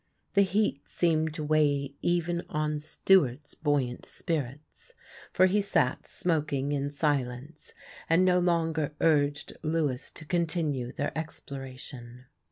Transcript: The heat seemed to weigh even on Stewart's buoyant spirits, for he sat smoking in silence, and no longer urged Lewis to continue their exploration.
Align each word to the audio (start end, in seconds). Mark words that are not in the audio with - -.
The 0.33 0.41
heat 0.41 0.81
seemed 0.89 1.31
to 1.35 1.43
weigh 1.43 1.93
even 2.01 2.41
on 2.49 2.79
Stewart's 2.79 3.53
buoyant 3.53 4.07
spirits, 4.07 4.93
for 5.31 5.45
he 5.45 5.61
sat 5.61 6.07
smoking 6.07 6.71
in 6.71 6.89
silence, 6.89 7.75
and 8.09 8.25
no 8.25 8.39
longer 8.39 8.95
urged 8.99 9.53
Lewis 9.61 10.09
to 10.09 10.25
continue 10.25 10.91
their 10.91 11.15
exploration. 11.15 12.25